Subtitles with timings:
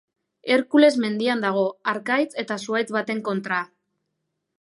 [0.53, 3.61] Herkules mendian dago, harkaitz eta zuhaitz baten kontra.